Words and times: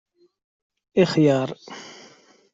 Ixyar 1.03 1.49